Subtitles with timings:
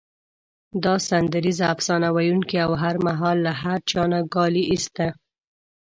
[0.83, 5.07] دا سندریز افسانه ویونکی او هر مهال له هر چا نه کالي ایسته.